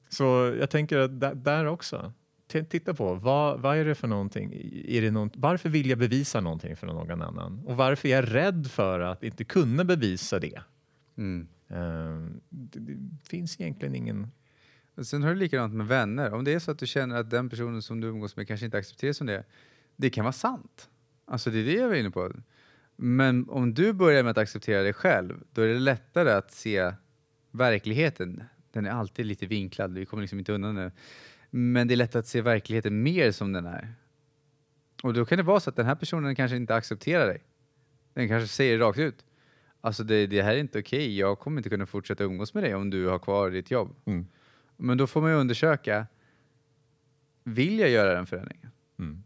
[0.09, 2.13] Så jag tänker att där också.
[2.49, 4.53] Titta på vad, vad är det för någonting?
[4.87, 7.61] Är det någon, varför vill jag bevisa någonting för någon annan?
[7.65, 10.61] Och varför är jag rädd för att inte kunna bevisa det?
[11.17, 11.47] Mm.
[11.67, 14.27] Ehm, det, det finns egentligen ingen...
[15.01, 16.33] Sen har du likadant med vänner.
[16.33, 18.65] Om det är så att du känner att den personen som du umgås med kanske
[18.65, 19.43] inte accepterar som det är,
[19.95, 20.89] det kan vara sant.
[21.25, 22.31] Alltså det är det jag var inne på.
[22.95, 26.93] Men om du börjar med att acceptera dig själv, då är det lättare att se
[27.51, 28.43] verkligheten.
[28.71, 30.91] Den är alltid lite vinklad, vi kommer liksom inte undan det.
[31.49, 33.93] Men det är lätt att se verkligheten mer som den är.
[35.03, 37.43] Och då kan det vara så att den här personen kanske inte accepterar dig.
[38.13, 39.25] Den kanske säger rakt ut.
[39.81, 42.75] Alltså det, det här är inte okej, jag kommer inte kunna fortsätta umgås med dig
[42.75, 43.95] om du har kvar ditt jobb.
[44.05, 44.27] Mm.
[44.77, 46.07] Men då får man ju undersöka,
[47.43, 48.71] vill jag göra den förändringen?
[48.99, 49.23] Mm.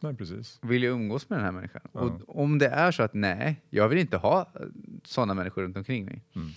[0.00, 0.58] Nej, precis.
[0.62, 1.82] Vill jag umgås med den här människan?
[1.92, 2.00] Ja.
[2.00, 4.52] Och om det är så att nej, jag vill inte ha
[5.04, 6.24] sådana människor runt omkring mig.
[6.34, 6.48] Mm.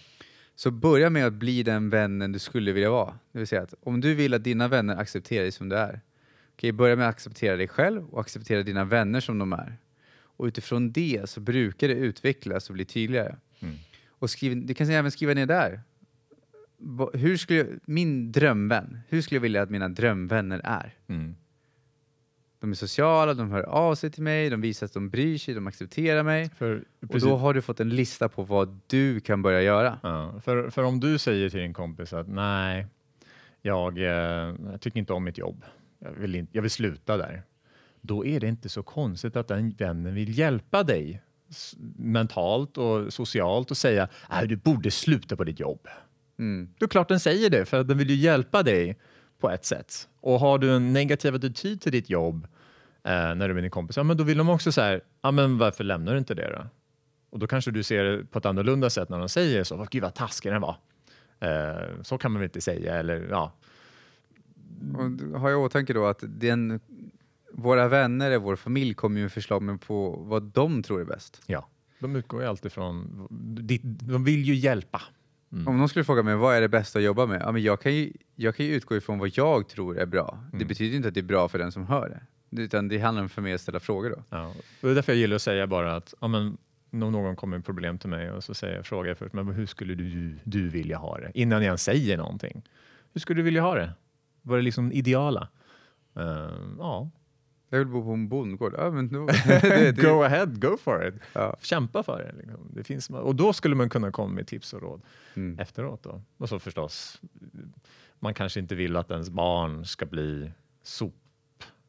[0.55, 3.19] Så börja med att bli den vännen du skulle vilja vara.
[3.31, 6.01] Det vill säga att om du vill att dina vänner accepterar dig som du är,
[6.53, 9.77] okej, börja med att acceptera dig själv och acceptera dina vänner som de är.
[10.41, 13.35] Och utifrån det så brukar det utvecklas och bli tydligare.
[13.59, 13.75] Mm.
[14.09, 15.81] Och skriv, du kan även skriva ner där.
[17.13, 20.93] Hur skulle jag, min drömvän, hur skulle jag vilja att mina drömvänner är?
[21.07, 21.35] Mm.
[22.61, 25.53] De är sociala, de hör av sig till mig, de visar att de bryr sig,
[25.53, 26.49] de accepterar mig.
[26.49, 29.99] För, Och då har du fått en lista på vad du kan börja göra.
[30.03, 32.87] ja, för, för om du säger till din kompis att nej,
[33.61, 34.05] jag, eh,
[34.71, 35.63] jag tycker inte om mitt jobb,
[35.99, 37.43] jag vill, inte, jag vill sluta där.
[38.01, 41.21] Då är det inte så konstigt att den vännen vill hjälpa dig
[41.97, 45.87] mentalt och socialt och säga att du borde sluta på ditt jobb.
[46.39, 46.73] Mm.
[46.77, 48.97] Då är klart den säger det, för att den vill ju hjälpa dig
[49.41, 50.07] på ett sätt.
[50.21, 52.47] Och har du en negativ attityd till ditt jobb
[53.03, 55.31] eh, när du är med din kompis, ja, men då vill de också säga, ja,
[55.31, 56.67] men varför lämnar du inte det då?
[57.29, 59.87] Och då kanske du ser det på ett annorlunda sätt när de säger så.
[59.91, 60.75] Gud vad taskig den var.
[61.39, 62.95] Eh, så kan man väl inte säga.
[62.95, 63.51] Eller, ja.
[64.93, 66.79] Och har jag i åtanke då att den,
[67.51, 71.41] våra vänner, vår familj kommer ju förslag på vad de tror är bäst.
[71.45, 71.67] ja,
[71.99, 73.27] de utgår ju alltid från...
[73.81, 75.01] De vill ju hjälpa.
[75.53, 75.67] Mm.
[75.67, 77.41] Om någon skulle fråga mig vad är det bästa att jobba med?
[77.41, 80.43] Ja, men jag, kan ju, jag kan ju utgå ifrån vad jag tror är bra.
[80.51, 80.67] Det Mm.
[80.67, 82.61] betyder inte att det är bra för den som hör det.
[82.61, 84.23] Utan det handlar för mig att ställa frågor då.
[84.29, 84.53] Ja.
[84.81, 86.57] Det är därför jag gillar att säga bara att ja, men,
[86.91, 89.47] om någon kommer med problem till mig och så säger jag, frågar jag först, men
[89.47, 91.31] hur skulle du, du vilja ha det?
[91.33, 92.61] Innan jag ens säger någonting.
[93.13, 93.93] Hur skulle du vilja ha det?
[94.41, 95.47] Vad är liksom ideala?
[96.15, 97.09] Eh, ja,
[97.73, 98.73] Jag vill bo på en bondgård.
[98.77, 101.13] Ja, men då, det, det, go ahead, go for it.
[101.33, 101.55] ja.
[101.61, 102.37] Kämpa för det.
[102.37, 102.67] Liksom.
[102.73, 105.01] det finns, och då skulle man kunna komma med tips och råd
[105.33, 105.59] mm.
[105.59, 106.03] efteråt.
[106.03, 106.21] Då.
[106.37, 107.21] Och så förstås,
[108.19, 110.51] man kanske inte vill att ens barn ska bli
[110.83, 111.15] sop,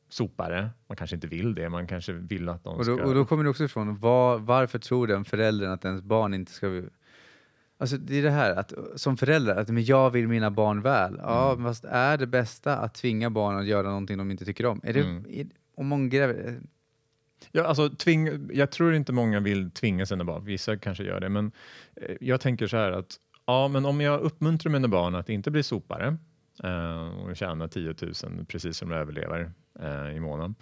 [0.08, 0.70] sopare.
[0.86, 1.68] Man kanske inte vill det.
[1.68, 2.96] Man kanske vill att de och, ska...
[2.96, 6.34] då, och då kommer det också ifrån, var, varför tror den föräldern att ens barn
[6.34, 6.82] inte ska...
[7.78, 11.20] Alltså det är det här att som förälder, att men jag vill mina barn väl.
[11.22, 11.64] Ja, Mm.
[11.64, 14.80] fast är det bästa att tvinga barn att göra någonting de inte tycker om?
[14.84, 15.26] Är det, Mm.
[15.30, 16.60] är, om många gräver,
[17.52, 21.28] Ja, alltså, tving, jag tror inte många vill tvinga sina barn, vissa kanske gör det,
[21.28, 21.52] men
[21.96, 25.50] eh, jag tänker så här att ja, men om jag uppmuntrar mina barn att inte
[25.50, 26.16] bli sopare
[26.64, 30.54] eh, och tjäna 10 000 precis som de överlever eh, i månaden.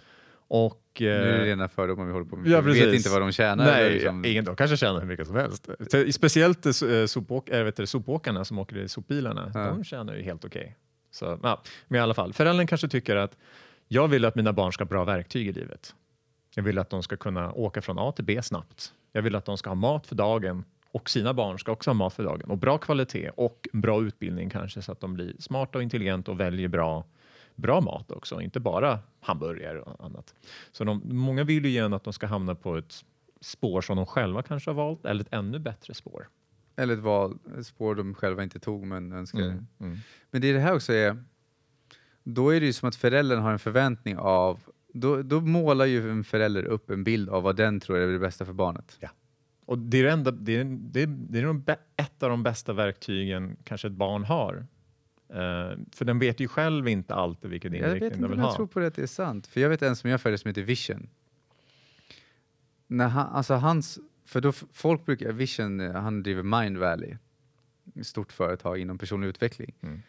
[0.53, 2.51] Och, nu är det eh, rena fördomar vi håller på med.
[2.51, 3.65] Ja, vi vet inte vad de tjänar.
[3.65, 5.69] Nej, liksom, ingen, de kanske tjänar hur mycket som helst.
[6.13, 9.59] Speciellt eh, sopåk, äh, vet du, sopåkarna som åker i sopbilarna, Ja.
[9.59, 10.75] de tjänar ju helt okej.
[11.11, 13.37] Så, ja, Men i alla fall, föräldern kanske tycker att
[13.93, 15.95] jag vill att mina barn ska ha bra verktyg i livet.
[16.55, 18.93] Jag vill att de ska kunna åka från A till B snabbt.
[19.11, 21.93] Jag vill att de ska ha mat för dagen och sina barn ska också ha
[21.93, 25.77] mat för dagen och bra kvalitet och bra utbildning kanske så att de blir smarta
[25.77, 27.05] och intelligenta och väljer bra,
[27.55, 30.33] bra mat också, inte bara hamburgare och annat.
[30.71, 33.05] Så de, många vill ju gärna att de ska hamna på ett
[33.41, 36.27] spår som de själva kanske har valt eller ett ännu bättre spår.
[36.75, 39.39] Eller ett val, ett spår de själva inte tog men önskar.
[39.39, 39.67] Mm.
[39.79, 39.97] Mm.
[40.31, 41.23] Men det är det här också är,
[42.23, 44.59] då är det ju som att föräldern har en förväntning av,
[44.93, 48.19] då, då målar ju en förälder upp en bild av vad den tror är det
[48.19, 48.99] bästa för barnet.
[49.65, 51.63] Och det är, det enda, det är, det är, det är de,
[51.97, 54.65] ett av de bästa verktygen kanske ett barn har.
[55.29, 58.31] Eh, för den vet ju själv inte alltid vilken Jag vet inriktning inte den om
[58.31, 58.55] vill jag ha.
[58.55, 59.47] tror på det att det är sant.
[59.47, 61.09] För jag vet en som jag följer som heter Vision.
[62.87, 67.17] När han, alltså hans, för då folk brukar, Vision, han driver Mind Valley,
[67.95, 69.73] ett stort företag inom personlig utveckling.
[69.81, 70.01] Mm.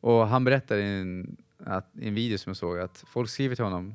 [0.00, 3.54] Och han berättar i en, att, i en video som jag såg att folk skriver
[3.54, 3.94] till honom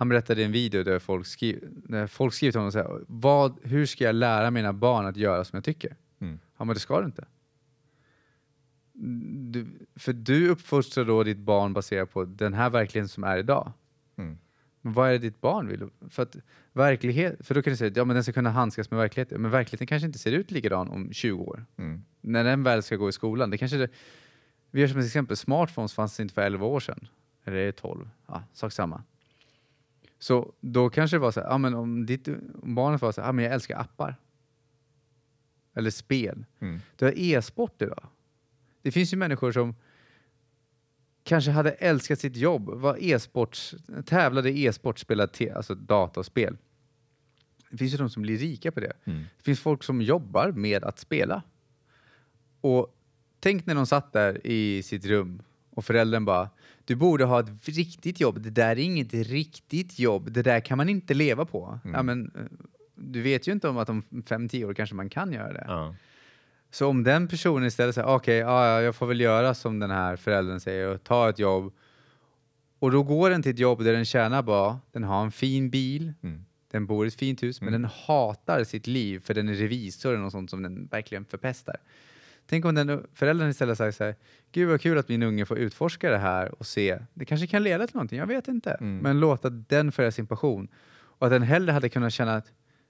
[0.00, 3.00] han berättade i en video där folk, skri, där folk skriver till honom så här,
[3.06, 5.96] vad, hur ska jag lära mina barn att göra som jag tycker?
[6.20, 6.38] Mm.
[6.54, 7.26] Han bara, det ska du inte.
[9.52, 13.72] Du, för du uppfostrar då ditt barn baserat på den här verkligheten som är idag.
[14.16, 14.38] Mm.
[14.80, 15.88] Men vad är det ditt barn vill?
[16.10, 16.36] För, att
[16.72, 19.42] verklighet, för då kan du säga att ja, men den ska kunna handskas med verkligheten.
[19.42, 21.64] Men verkligheten kanske inte ser ut likadan om 20 år.
[21.76, 22.04] Mm.
[22.20, 23.50] När den väl ska gå i skolan.
[23.50, 23.88] Det kanske det,
[24.70, 27.08] vi gör som ett exempel, smartphones fanns inte för 11 år sedan.
[27.44, 28.10] Eller är det 12?
[28.26, 29.02] Ja, sak samma.
[30.18, 32.28] Så då kanske det var så här, ja, men om, ditt,
[32.62, 34.16] om barnet var så här, ja, men jag älskar appar.
[35.74, 36.44] Eller spel.
[36.60, 36.80] Mm.
[36.96, 38.06] Du har e-sport idag.
[38.82, 39.74] Det finns ju människor som
[41.22, 43.74] kanske hade älskat sitt jobb, var e-sports,
[44.06, 46.56] tävlade i e-sport, spelade alltså dataspel.
[47.70, 48.92] Det finns ju de som blir rika på det.
[49.04, 49.24] Mm.
[49.36, 51.42] Det finns folk som jobbar med att spela.
[52.60, 52.96] Och
[53.40, 56.48] tänk när de satt där i sitt rum och föräldern bara,
[56.84, 60.78] du borde ha ett riktigt jobb, det där är inget riktigt jobb, det där kan
[60.78, 61.80] man inte leva på.
[61.84, 61.94] Mm.
[61.94, 62.42] Ja, men, eh,
[62.94, 65.64] du vet ju inte om att om fem tio år kanske man kan göra det.
[65.68, 65.94] Ja.
[66.70, 69.90] Så om den personen istället säger okej, ja, ja, jag får väl göra som den
[69.90, 71.72] här föräldern säger och ta ett jobb.
[72.78, 75.70] Och då går den till ett jobb där den tjänar bra, den har en fin
[75.70, 76.44] bil, Mm.
[76.70, 77.82] den bor i ett fint hus, men Mm.
[77.82, 81.76] den hatar sitt liv för den är revisor något sånt som den verkligen förpestar.
[82.50, 84.14] Tänk om den föräldern istället säger så här,
[84.52, 87.62] gud vad kul att min unge får utforska det här och se, det kanske kan
[87.62, 88.70] leda till någonting, jag vet inte.
[88.70, 88.98] Mm.
[88.98, 90.68] Men låta den följa sin passion.
[90.92, 92.42] Och att den hellre hade kunnat tjäna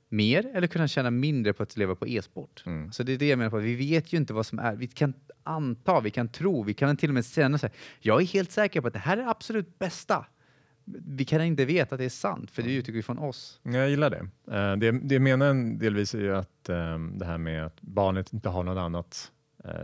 [0.08, 2.62] mer eller kunnat tjäna mindre på att leva på e-sport.
[2.66, 2.92] Mm.
[2.92, 4.86] Så det är det jag menar på, vi vet ju inte vad som är, vi
[4.86, 8.26] kan anta, vi kan tro, vi kan till och med känna så här, jag är
[8.26, 10.26] helt säker på att det här är absolut bästa.
[11.06, 13.60] Vi kan inte veta att det är sant, för det utgår ju från oss.
[13.62, 14.28] Jag gillar det.
[14.56, 14.90] Eh, det.
[14.90, 18.48] Det jag menar en delvis är ju att eh, det här med att barnet inte
[18.48, 19.32] har något annat,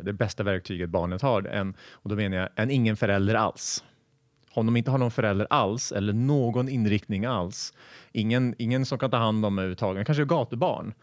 [0.02, 3.84] det bästa verktyget barnet har, än, och då menar jag än ingen förälder alls.
[4.52, 7.74] Om de inte har någon förälder alls eller någon inriktning alls,
[8.12, 10.94] ingen, ingen som kan ta hand om överhuvudtaget, kanske gatubarn,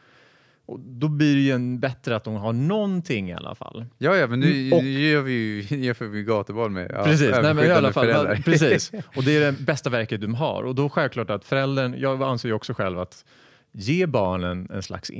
[0.65, 3.85] och då blir det ju en bättre att de har någonting i alla fall.
[3.97, 7.31] Ja, ja, men nu, Och- nu gör vi ju jämför vi gatubarn med ja, precis,
[7.31, 8.35] nej, men i alla fall, föräldrar.
[8.35, 8.91] precis.
[9.15, 10.63] Och det är det bästa verket de har.
[10.63, 13.25] Och då självklart att föräldern, jag anser ju också själv att
[13.71, 15.11] ge barnen en slags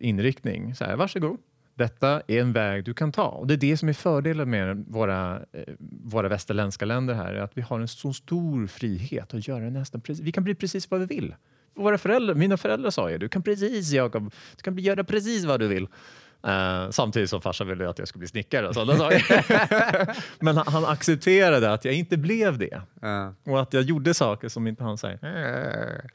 [0.00, 0.74] inriktning.
[0.74, 1.38] Så här, varsågod,
[1.74, 3.28] detta är en väg du kan ta.
[3.28, 7.40] Och det är det som är fördelen med våra, eh, våra västerländska länder här, är
[7.40, 10.90] att vi har en så stor frihet att göra nästan precis, vi kan bli precis
[10.90, 11.34] vad vi vill.
[11.74, 15.60] Våra föräldrar, mina föräldrar sa ju, du kan precis Jakob, du kan göra precis vad
[15.60, 15.86] du vill.
[16.46, 20.16] Eh, samtidigt som farsan ville att jag skulle bli snickare sådana saker.
[20.44, 22.82] Men han, han accepterade att jag inte blev det.
[23.00, 23.34] Ja.
[23.44, 26.10] Och att jag gjorde saker som inte han säger.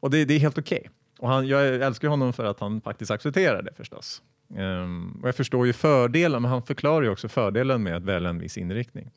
[0.00, 0.90] Och det, det är helt okej.
[1.18, 4.22] Och han, jag älskar honom för att han faktiskt accepterar det förstås.
[4.48, 8.30] Um, och jag förstår ju fördelen, men han förklarar ju också fördelen med att välja
[8.30, 9.10] en viss inriktning.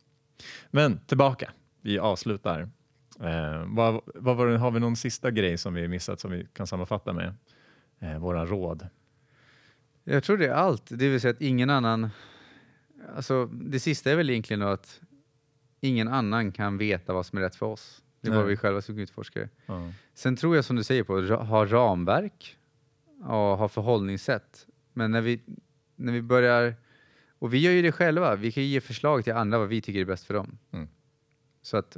[0.71, 2.61] Men tillbaka, vi avslutar.
[2.61, 6.47] Uh, vad, vad var det, har vi någon sista grej som vi missat som vi
[6.53, 7.35] kan sammanfatta med?
[7.99, 8.87] Ehm, uh, våra råd.
[10.03, 10.83] Jag tror det är allt.
[10.89, 12.09] Det vill säga att ingen annan...
[13.15, 15.01] Alltså, det sista är väl egentligen då att
[15.81, 18.03] ingen annan kan veta vad som är rätt för oss.
[18.21, 18.43] Det är Nej.
[18.45, 19.49] vi själva som utforskar det.
[19.65, 19.91] Ja.
[20.13, 22.57] Sen tror jag som du säger på att ha ramverk
[23.19, 24.67] och ha förhållningssätt.
[24.93, 25.41] Men när vi,
[25.95, 26.75] när vi börjar...
[27.39, 28.35] Och vi gör ju det själva.
[28.35, 30.57] Vi kan ju ge förslag till andra vad vi tycker är bäst för dem.
[30.71, 30.87] Mm.
[31.61, 31.97] Så att,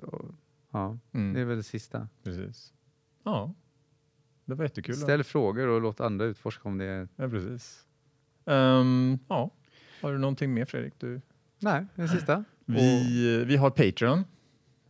[0.72, 1.34] ja, Mm.
[1.34, 2.08] det är väl det sista.
[2.24, 2.74] Precis.
[3.24, 3.54] Ja,
[4.46, 4.96] det var jättekul.
[4.96, 7.08] Ställ frågor och låt andra utforska om det är...
[7.16, 7.86] Ja, precis.
[8.46, 9.50] Ehm, ja.
[10.02, 10.94] Har du någonting mer Fredrik?
[11.00, 11.22] Du?
[11.60, 12.44] Nej, det sista.
[12.66, 14.24] Vi, vi har Patreon.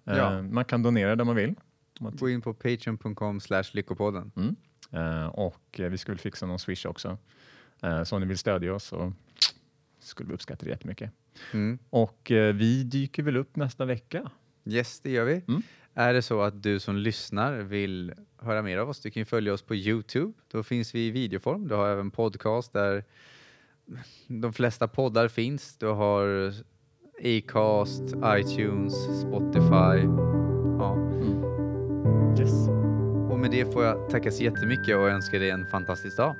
[0.03, 0.31] Ja.
[0.31, 1.55] Ehm, man kan donera där man vill.
[1.99, 3.39] Gå in på patreon.com
[3.73, 4.31] lyckopodden.
[4.35, 4.55] Mm.
[4.91, 7.17] Ehm, och eh, vi skulle fixa någon swish också.
[8.05, 9.13] Så om ni vill stödja oss så
[9.99, 11.11] skulle vi uppskatta det jättemycket.
[11.53, 11.79] Mm.
[11.89, 14.31] Och eh, vi dyker väl upp nästa vecka.
[14.65, 15.41] Yes, det gör vi.
[15.47, 15.61] Mm.
[15.93, 19.53] Är det så att du som lyssnar vill höra mer av oss, du kan följa
[19.53, 20.33] oss på Youtube.
[20.47, 21.67] Då finns vi i videoform.
[21.67, 23.03] Du har även podcast där
[24.27, 25.77] de flesta poddar finns.
[25.77, 26.53] Du har
[27.25, 30.07] Acast, iTunes, Spotify.
[30.79, 30.97] Ja.
[32.39, 32.67] Yes.
[33.29, 36.35] Och med det får jag tacka så jättemycket och önska dig en fantastisk dag.